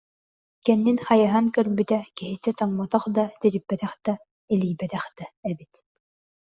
[0.65, 4.13] Кэннин хайыһан көрбүтэ киһитэ тоҥмотох да, тириппэтэх да,
[4.53, 5.73] илийбэтэх да эбит